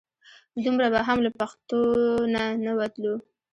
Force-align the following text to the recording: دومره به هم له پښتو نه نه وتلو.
دومره 0.63 0.87
به 0.93 0.99
هم 1.07 1.19
له 1.25 1.31
پښتو 1.39 1.79
نه 2.33 2.43
نه 2.65 2.71
وتلو. 2.77 3.15